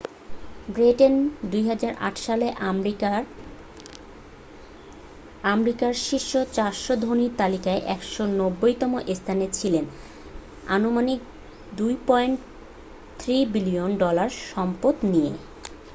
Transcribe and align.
Batten 0.67 1.13
2008 1.47 2.17
সালে 2.21 2.47
আমেরিকার 5.45 5.93
শীর্ষ 6.05 6.31
400 6.57 7.05
ধনীর 7.05 7.31
তালিকায় 7.37 7.81
190তম 7.95 8.91
স্থানে 9.15 9.45
ছিলেন 9.53 9.85
আনুমানিক 10.69 11.19
2.3 11.77 12.37
বিলিয়ন 13.53 13.91
ডলায় 14.03 14.33
সম্পদ 14.49 14.95
নিয়ে 15.11 15.31